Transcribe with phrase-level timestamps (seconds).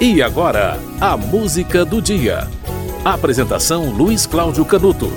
[0.00, 2.46] E agora, a música do dia.
[3.04, 5.10] Apresentação Luiz Cláudio Canuto.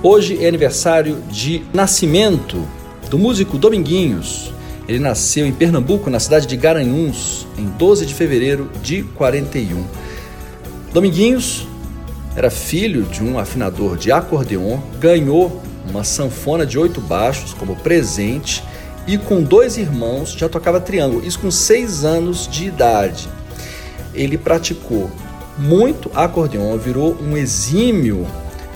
[0.00, 2.64] Hoje é aniversário de nascimento
[3.10, 4.52] do músico Dominguinhos.
[4.86, 9.84] Ele nasceu em Pernambuco, na cidade de Garanhuns, em 12 de fevereiro de 41.
[10.92, 11.66] Dominguinhos
[12.36, 15.60] era filho de um afinador de acordeon, ganhou
[15.90, 18.62] uma sanfona de oito baixos como presente
[19.06, 23.28] e com dois irmãos já tocava triângulo, isso com seis anos de idade.
[24.14, 25.10] Ele praticou
[25.58, 28.26] muito acordeon, virou um exímio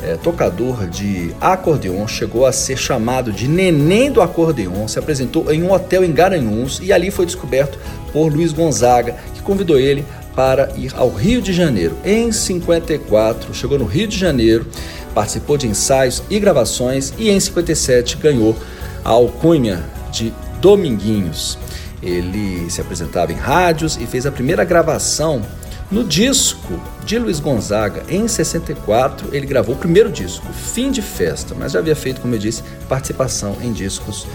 [0.03, 5.63] é, tocador de acordeon, chegou a ser chamado de neném do acordeon, se apresentou em
[5.63, 7.79] um hotel em Garanhuns e ali foi descoberto
[8.13, 11.97] por Luiz Gonzaga, que convidou ele para ir ao Rio de Janeiro.
[12.05, 14.67] Em 54, chegou no Rio de Janeiro,
[15.15, 18.55] participou de ensaios e gravações e em 57 ganhou
[19.03, 19.83] a alcunha
[20.17, 21.59] de Dominguinhos.
[22.03, 25.43] Ele se apresentava em rádios e fez a primeira gravação
[25.91, 28.03] no disco de Luiz Gonzaga.
[28.09, 32.35] Em 64, ele gravou o primeiro disco, Fim de Festa, mas já havia feito, como
[32.35, 34.27] eu disse, participação em discos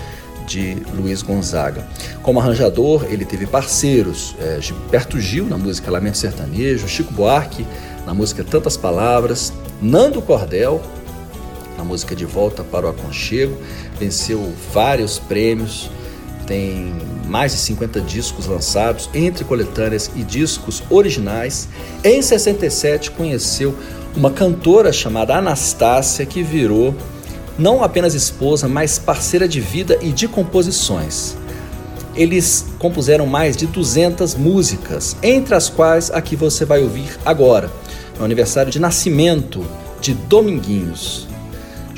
[0.47, 1.88] de Luiz Gonzaga.
[2.21, 7.66] Como arranjador, ele teve parceiros, é, Gilberto Gil na música Lamento Sertanejo, Chico Buarque
[8.05, 10.81] na música Tantas Palavras, Nando Cordel
[11.81, 13.57] na música De Volta para o Aconchego,
[13.99, 15.89] venceu vários prêmios,
[16.45, 16.93] tem
[17.25, 21.67] mais de 50 discos lançados, entre coletâneas e discos originais.
[22.03, 23.75] Em 67 conheceu
[24.15, 26.93] uma cantora chamada Anastácia que virou
[27.57, 31.35] não apenas esposa, mas parceira de vida e de composições.
[32.16, 37.71] Eles compuseram mais de 200 músicas, entre as quais a que você vai ouvir agora,
[38.19, 39.66] no aniversário de nascimento
[39.99, 41.30] de Dominguinhos.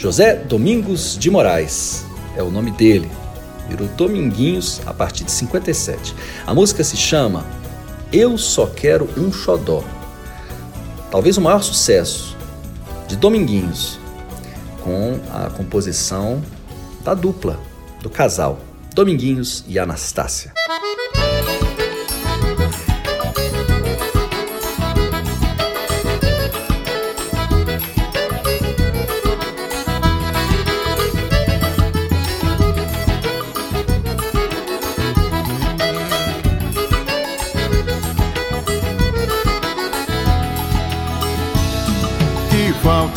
[0.03, 2.03] José Domingos de Moraes
[2.35, 3.09] é o nome dele.
[3.69, 6.13] Virou Dominguinhos a partir de 57.
[6.45, 7.45] A música se chama
[8.11, 9.81] Eu Só Quero um Xodó.
[11.09, 12.35] Talvez o maior sucesso
[13.07, 13.97] de Dominguinhos,
[14.81, 16.43] com a composição
[17.01, 17.57] da dupla,
[18.01, 18.59] do casal,
[18.93, 20.51] Dominguinhos e Anastácia.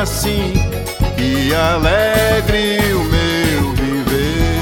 [0.00, 0.52] assim,
[1.16, 4.58] que alegre o meu viver.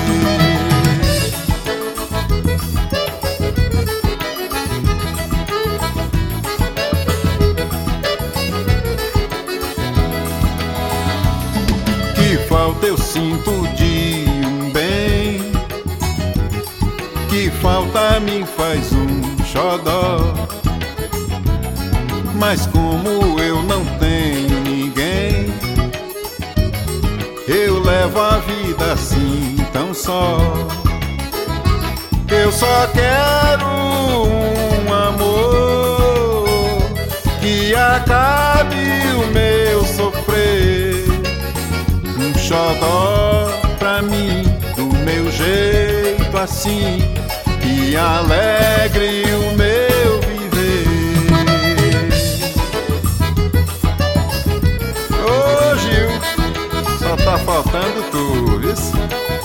[12.14, 15.52] Que falta eu sinto de um bem,
[17.28, 20.46] que falta me faz um xodó
[22.38, 23.35] mas como
[27.86, 30.38] levo a vida assim tão só.
[32.28, 36.78] Eu só quero um amor
[37.40, 38.76] que acabe
[39.14, 41.06] o meu sofrer.
[42.18, 43.48] Um xodó
[43.78, 44.42] pra mim,
[44.74, 46.98] do meu jeito assim,
[47.62, 49.25] que alegre
[57.86, 59.35] faltando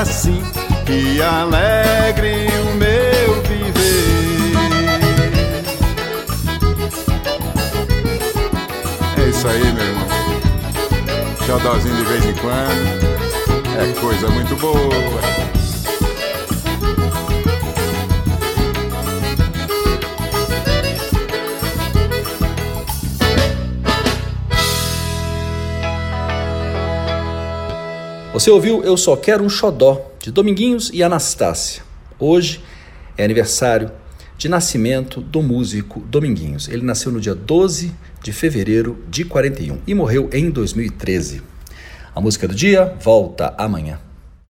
[0.00, 0.42] assim
[0.86, 3.74] que alegre o meu viver.
[9.30, 10.08] isso aí, meu irmão.
[11.46, 13.14] Xodózinho de vez em quando.
[13.78, 15.63] É coisa muito boa.
[28.34, 31.84] Você ouviu Eu Só Quero um Xodó, de Dominguinhos e Anastácia.
[32.18, 32.60] Hoje
[33.16, 33.92] é aniversário
[34.36, 36.66] de nascimento do músico Dominguinhos.
[36.68, 41.42] Ele nasceu no dia 12 de fevereiro de 41 e morreu em 2013.
[42.12, 44.00] A música do dia volta amanhã.